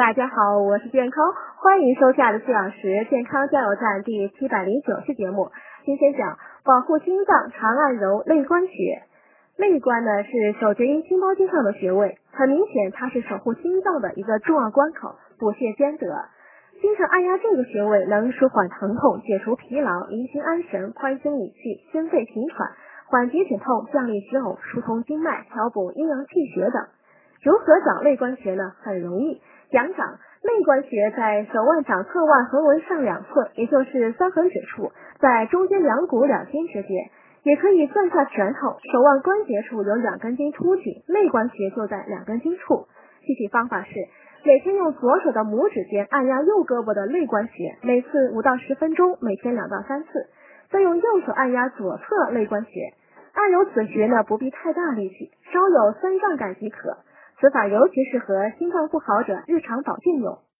[0.00, 1.30] 大家好，我是健康，
[1.60, 5.50] 欢迎收看的四小时健康加油站第七百零九期节目。
[5.84, 9.02] 今天讲保护心脏，长按揉肋关穴。
[9.58, 16.06] 肋关呢是手厥阴心包经上的穴位，很明显它是守护心脏的一个重要关口，补泻兼得。
[16.80, 22.70] 经常按压这个穴位，能舒缓疼痛，解除疲劳，宁心安神，宽心理气，宣肺平喘，
[23.10, 26.88] 缓解止痛，降利止呕，疏通经脉，调补阴阳气血等。
[27.42, 28.72] 如何找肋关穴呢？
[28.82, 29.40] 很容易，
[29.70, 30.18] 讲掌。
[30.42, 37.10] 内关穴在手腕掌侧腕横纹上两侧，也就是三横指处，在中间两股两筋之间。
[37.42, 42.86] 也可以攥下拳头，手腕关节处有两根筋凸起，内关穴就在两根筋处。
[43.22, 43.94] 具体方法是，
[44.44, 50.08] 每天用左手的拇指尖按压右胳膊的内关穴，每次五到十分钟，每天两到三次。
[50.70, 52.92] 再用右手按压左侧内关穴，
[53.34, 56.96] 按揉此穴呢不必太大力气，稍有酸胀感即可。
[57.40, 60.40] 此法尤其适合心脏不好者日常保健用。